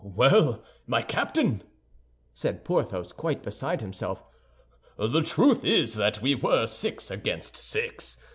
[0.03, 1.61] "Well, my Captain,"
[2.33, 4.23] said Porthos, quite beside himself,
[4.97, 8.17] "the truth is that we were six against six.